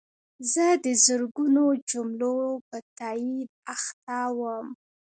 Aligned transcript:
زه 0.51 0.65
د 0.85 0.87
زرګونو 1.05 1.63
جملو 1.89 2.35
په 2.67 2.77
تایید 2.99 3.49
اخته 3.73 4.17
وم. 4.39 4.67